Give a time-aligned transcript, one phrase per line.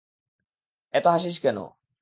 [0.93, 1.57] এত হাসিস কেন?